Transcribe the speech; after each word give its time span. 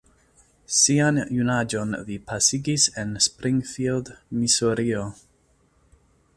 Sian 0.77 1.19
junaĝon 1.39 1.93
li 2.07 2.17
pasigis 2.31 2.87
en 3.03 3.13
Springfield, 3.27 4.13
Misurio. 4.41 5.07